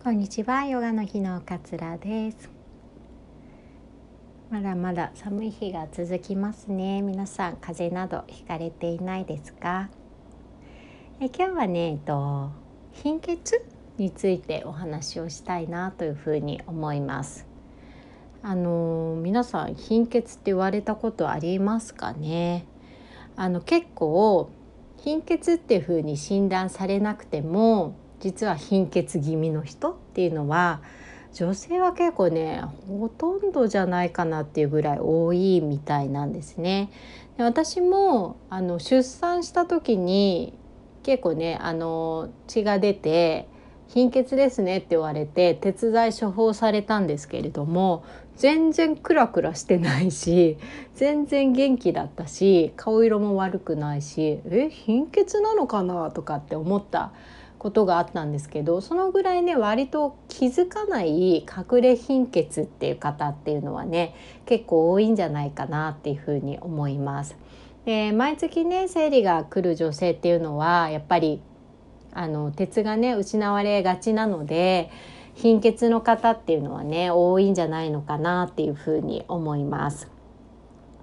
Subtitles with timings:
[0.00, 2.48] こんにちはヨガの日の桂です。
[4.48, 7.02] まだまだ寒い日が続きますね。
[7.02, 9.90] 皆さん風邪などひかれていないですか？
[11.20, 12.50] え今日はねえっと
[12.92, 13.60] 貧血
[13.98, 17.44] についてお話をしたいなというふうに思います。
[18.40, 22.66] あの皆さん貧血って言われたことありますかね？
[23.34, 24.48] あの結構
[24.96, 30.80] 貧血っていうふうに診断されなくても実は貧血気味の人っていうのは
[31.34, 36.90] 女性は結構ねほとんどじゃないかなっていうぐらい多いみたいなんですね。
[37.36, 40.54] で私もあの出産した時に
[41.02, 43.48] 結構ねあの血が出て
[43.88, 48.04] 貧血ですねって言われて鉄剤処方されたんですけれども
[48.36, 50.58] 全然クラクラしてないし
[50.94, 57.12] 全然元気だったし顔色も悪くないしえ貧血なのかなとかって思った
[57.58, 64.14] ことがあったんですけどそのぐらいね割と気づかない隠れ貧血っていう方っていうのはね
[64.46, 67.36] 結構多いんじゃないかなっていうふうに思います。
[67.84, 71.40] で毎月ね生理が来る女性っていうのはやっぱり
[72.12, 74.90] あの鉄がね失われがちなので
[75.34, 80.10] 貧血の方っていうのはね多いんじゃないのかなっていうふうに思います。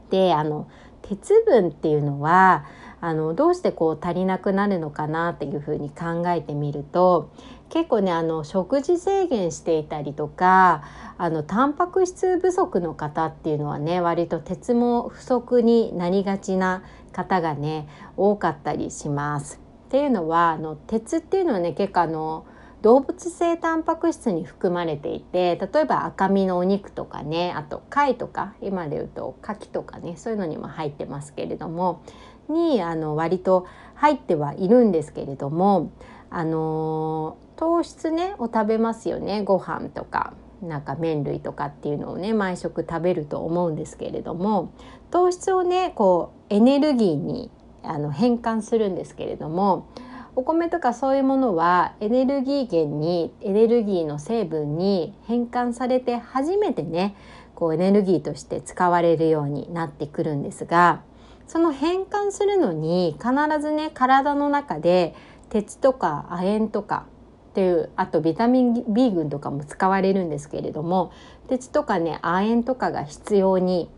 [0.10, 0.68] であの
[1.02, 2.66] 鉄分っていうのは
[3.02, 7.32] あのどうしてこう足りなくなるのかなっていうふうに考えてみると
[7.70, 10.84] 結構ねあの食事制限していたりとか
[11.18, 17.88] あのタンパク質不足の方っていうのはね割と鉄も不足になりがちな方がね
[18.18, 19.62] 多かったりします。
[19.86, 22.46] っていうのはあの鉄っていうのはね結構あの
[22.82, 32.04] 動物性タンパク質に含まれていて例えば赤身のお肉とかねあと貝とか今で言うと牡蠣とかねそういうのにも入ってますけれども
[32.50, 33.66] にあの割と
[33.96, 35.92] 入ってはいるんですけれども
[36.30, 44.74] あの糖質ねを食べますよねご飯とかなんか麺類とかっていうのをね毎食食べると思うんですけれども
[45.12, 47.50] 糖質をねこうエネルギーに
[47.84, 49.88] あの変換するんですけれども
[50.36, 57.16] お米とかそういうものはエネルギー源にエネルギーの成分に変換されて初めてね
[57.54, 61.02] こうエネルギーとして使われるようになってくるんですが
[61.48, 63.30] その変換するのに必
[63.62, 65.16] ずね体の中で
[65.50, 67.06] 鉄とか亜鉛とか
[67.52, 71.12] っていうあとビタミン B 群とかも使われるんですけれども
[71.48, 73.90] 鉄とかね亜鉛とかが必要に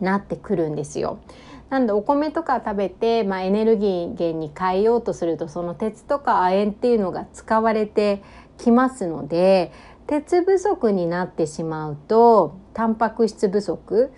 [0.00, 1.18] なってくるんですよ。
[1.68, 8.22] なんでお米とか食べて、まあ、エネルギー源に変えようとするとその鉄とか亜鉛っていうのが使われて
[8.58, 9.72] きますので
[10.06, 14.12] 鉄不足になってしまうとタンパク質不足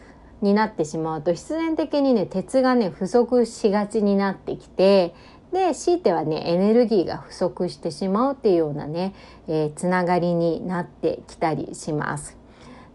[0.44, 5.14] になってしまうと必然的にね鉄がね不足しがちになってきて
[5.52, 9.14] で強いてはねエネルギーが不足してしまうっていうようなね、
[9.48, 12.43] えー、つながりになってきたりします。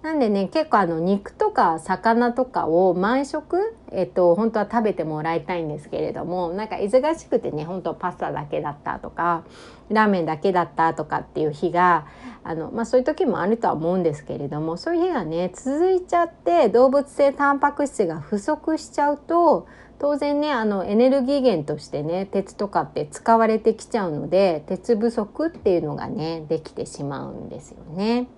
[0.02, 9.44] なんでね結構あの肉とか魚とかを毎食、えっと、本当は食べてもらいたいんですけれどもなんか忙しくてね本当パスタだけだったとか
[9.90, 12.08] ラーメンだけだったとかっていう日が
[12.46, 19.68] あの、まあ、そういう時もあるとは思うんですけれどもそういう日がね続いちゃって動物性タンパク質が不足しちゃうと
[20.00, 28.30] 当然ねあのエネルギー源としてね鉄とかって使われてきちゃうので鉄不足っていうのがねできてしまうんですよね。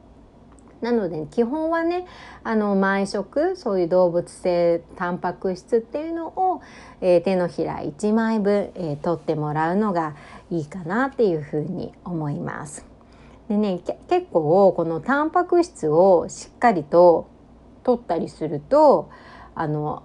[0.82, 2.06] なので基本はね
[2.44, 6.62] あの毎食そういう動物性タンパク質っていうのを、
[7.02, 10.16] えー、手のひら1枚分、えー、取ってもらうのが
[10.50, 12.86] いいかなっていうふうに思います。
[13.48, 17.30] でね結構このタンパク質をしっかりと
[17.84, 19.10] 取ったりすると
[19.56, 20.04] あの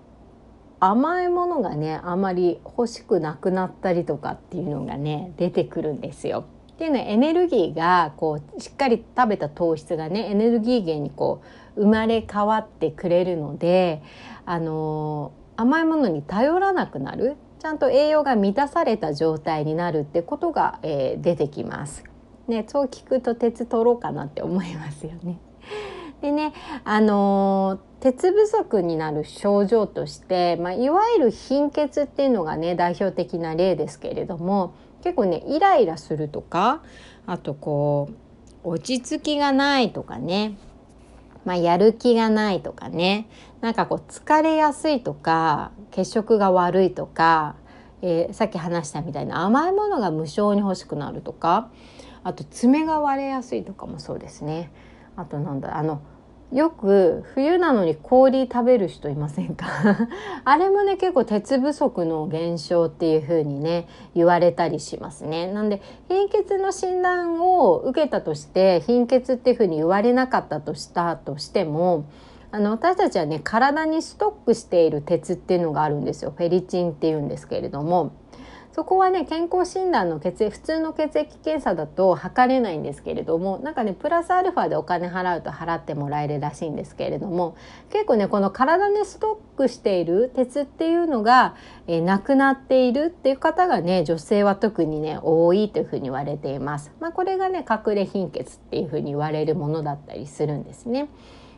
[0.79, 6.45] 甘いものがねあまり欲しくなくなったりとかっていうのがね出てくるんですよ。
[6.77, 11.43] っていうのはエネルギーがこうしっかり食べた糖質がねエネルギー源にこ
[11.75, 14.03] う生まれ変わってくれるので
[14.45, 22.05] あの甘いものに頼らなくなるちゃんと栄養が満たされた状態になるってことが、えー、出てきます。
[22.47, 25.41] ね、そう聞くと鉄取ろうかなって思いますよね。
[26.21, 26.53] でね、
[26.85, 36.83] あのー、鉄不足になる症状として、まあ、いわゆる貧血っていうのがね代表的な例ですけれども結構ねイライラするとか
[37.27, 38.11] あとこ
[38.65, 40.57] う落ち着きがないとかね、
[41.45, 43.29] まあ、やる気がないとかね
[43.61, 47.57] なんかこう疲れやすいとか血色が悪いとか、
[48.03, 51.71] えー、さっき話したみたいな甘いものが無性に欲しくなるとか
[52.25, 54.73] あと爪が割れやすいとかもそうですね。
[55.15, 56.03] あとなんだあの
[56.53, 59.67] よく冬なのに氷食べる人いませんか？
[60.45, 65.51] あれもね結構鉄不足の減少っていう風にね言われたりしますね。
[65.53, 72.05] なんで貧血の診断を受けたとして貧血っていう風に言われなかったとしたとしても
[72.53, 76.33] あの私たちはね体にストックしている鉄っていうのがあるんですよ。
[76.37, 78.13] フェリチンっていうんですけれども。
[78.77, 87.57] そこはね健康診断の血液普通の血液検査だと測れないんですけれどもなんかねプラスアルファでお金払うと払ってもらえるらしいんですけれども
[87.91, 91.57] 結構ねこの体にストックしている鉄っていうのが、
[91.87, 96.93] えー、なくなっているっていう方がね女性は特にね多いというふうに言われています。
[97.01, 101.09] まあ、これがね隠れ貧血っていうふうに言われるものだったりするんですね。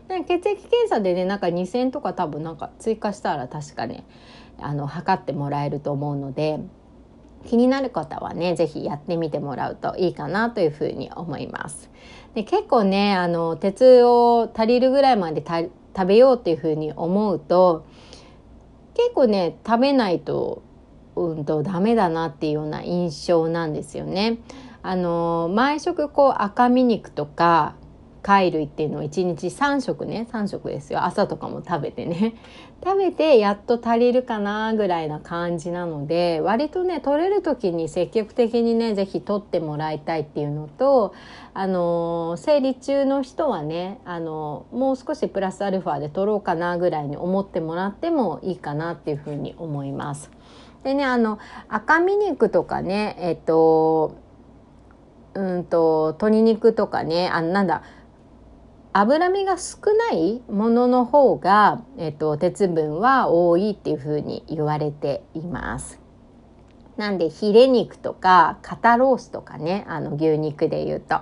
[0.08, 4.04] 血液検査でねなんか2,000とか多分なんか追加したら確かね
[4.60, 6.60] あの測ってもらえると思うので
[7.46, 11.90] 気になる方はね是非やってみてもらうといいかなというふうに思います。
[12.34, 17.86] で結構ねあの鉄を足りるぐらいまで食べようっていうふうに思うと
[18.94, 20.62] 結構ね食べないと,、
[21.16, 24.38] うんと、ダメだなっていうような印象なんですよね。
[24.82, 27.74] あの毎食こう赤身肉とか
[28.22, 32.34] 貝類っていうのを1日3食ね3食ですよ朝とかも食べてね
[32.84, 41.14] 食べてやっと足りるかなぐらいな感じなので割とね取れる時に積極的にね是非取ってもらいたいっていうのと
[41.54, 50.30] あの生理中の人はねあのもう少しプラスアルファで取ろうかなぐらいに思ってもらってもいいかなっていうふうに思います。
[50.84, 51.38] でねあの
[51.68, 54.12] 赤身肉とかねえっと
[55.34, 57.82] うんと鶏肉とかねあなんだ
[59.00, 66.00] 脂身が少ないものの方が、えっと、鉄分は多いっていうふうに言われています。
[66.96, 71.20] なんでヒレ肉とか肩ロースとかねあの牛肉でいうと。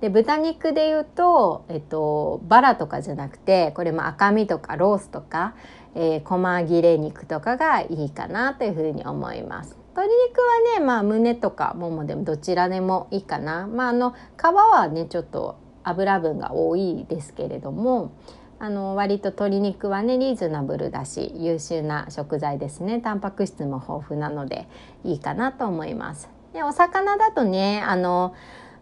[0.00, 5.54] で豚肉でいうと、えっと、バラとかじゃなくてこれも赤身とかロースとか、
[5.94, 9.76] えー、細切れ肉とかがいいかなというふうに思います。
[9.94, 13.66] 鶏肉はね、まあ、胸とかももでもどちらでもいいかな。
[13.66, 18.12] まあ、あの皮はねちょっと油分が多いですけれども
[18.58, 24.68] あの割と鶏肉はねリーズナブルだし優秀な食材ですねタンパク質も豊富なので
[25.02, 26.28] いいかなと思います。
[26.52, 28.34] でお魚だとねあの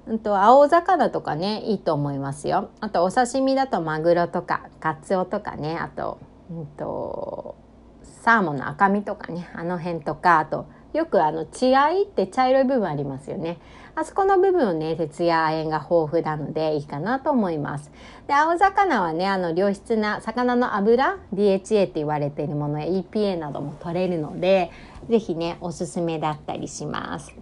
[0.07, 2.71] うんと青魚とかねいいと思いますよ。
[2.81, 6.19] あとお刺身だとマグロとかカツオとかねあと,、
[6.51, 7.55] うんと
[8.03, 13.59] サーモンの赤身とかねあの辺とかあとよくあの血合いって茶色い部分ありますよね。
[13.95, 17.91] あそこの部分をね、鉄や亜鉛が豊富なのでいいかなと思います。
[18.29, 24.71] で、青魚はね、あの良質な魚の油、DHA って言われているものや EPA なども取れるので、
[25.09, 27.35] 是非ね、おすすめだったりします。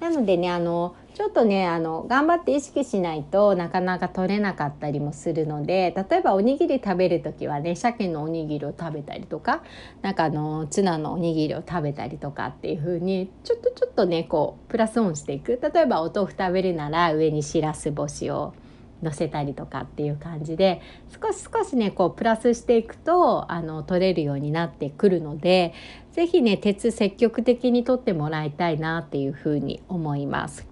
[0.00, 9.62] なのでねあのちょっとねあの頑張って意識しないとなかなか取れなかったりもするので例えばおにぎり食べる時はね鮭のおにぎりを食べたりとか
[10.00, 15.60] なんかあのツナのおにぎりを食べたりとかっていう風にちょっとちょっとねこうプラスオンしていく。
[15.60, 18.54] 例えばお豆腐食べるなら上にしらす干しを
[19.02, 20.80] 乗せたりとかっていう感じで
[21.20, 25.72] 少し少しねこうプラスしていくとあの取れるようになってくるので
[26.12, 30.66] 是非ね鉄積極的に取ってもらいたいなっていうふうに思います。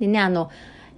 [0.00, 0.50] でねあの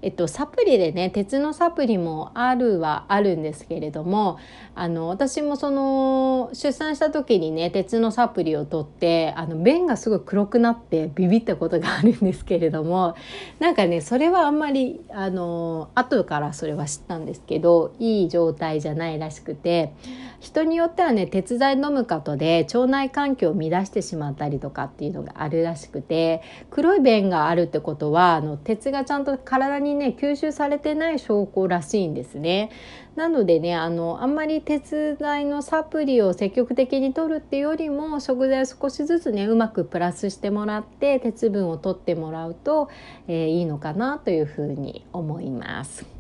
[0.02, 4.38] えっと、サプリでね鉄のサプリもあるはあるんですけれども
[4.74, 13.14] あの私もその出産した時にね鉄のサプリを取ってあの便がすごい黒くなってビビったことがあるんですけれども
[13.58, 19.92] なんかねそれはあんまりあの後からそれは知ったんですけどいい状態じゃないらしくて
[20.40, 32.70] 人によってはね鉄剤飲むことで腸内環境を乱してしまったりとかっていうのがあるらしくて黒い便があるってことはあの鉄がちゃんと体ににね吸収されてない証拠らしいんですね。
[33.16, 42.88] なのでねあのあんまり鉄剤のサプリを積極的に取るっていうよりも食材を少しずつねうまくプラスしてもらって鉄分を取ってもらうと、
[43.26, 46.19] えー、いいのかなというふうに思います。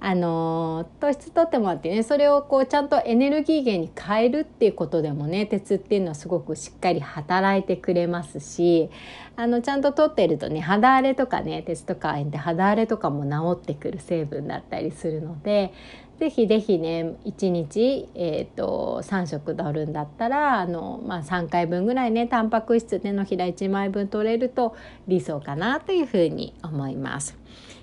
[0.00, 8.90] あの糖質とってもらってねそれをこうちゃんとエネルギー源に変えるっていうことでもね鉄っていうのはすごくしっかり働いてくれますし
[9.36, 15.72] あのちゃんと取ってるとね肌荒れとかね鉄とかあえて肌荒れとかも治ってくる成分だったりするので
[16.18, 24.76] ぜひぜひね1日、えーと、3食取るんだったらあの、まあ、3回分ぐらいねタンパク質手のひら1枚分取れると
[25.08, 27.36] 理想かなというふうに思います。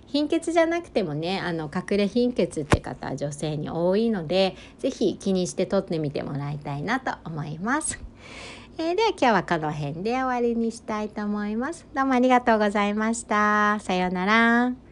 [0.07, 7.99] 貧血じゃなくてもねあの隠れ貧血って方は女性に多いので是非気にして取ってみてもらいたいなと思います。
[8.77, 11.85] えー、では今日はこの辺で終わりにしたいと思います。
[11.93, 13.79] どうもありがとうございました。
[13.79, 14.90] さようなら。